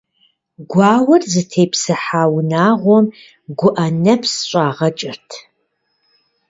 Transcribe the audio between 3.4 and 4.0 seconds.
гуӀэ